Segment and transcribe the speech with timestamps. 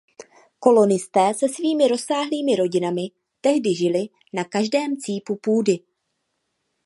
[0.59, 3.01] Kolonisté se svými rozsáhlými rodinami
[3.41, 5.79] tehdy žili na každém cípu půdy.